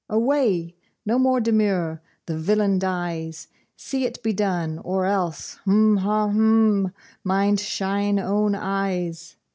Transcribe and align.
Away, 0.09 0.73
no 1.05 1.19
more 1.19 1.39
demur, 1.39 2.01
the 2.25 2.35
villain 2.35 2.79
dies! 2.79 3.47
See 3.77 4.03
it 4.05 4.23
be 4.23 4.33
done, 4.33 4.79
or 4.79 5.05
else, 5.05 5.59
h'm 5.67 5.97
ha! 5.97 6.27
h'm! 6.27 6.91
mind 7.23 7.59
shine 7.59 8.17
own 8.19 8.55
eyes! 8.55 9.35